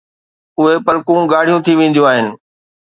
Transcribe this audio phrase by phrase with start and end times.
[0.59, 2.27] اهي پلڪون ڳاڙهيون ٿي وينديون آهن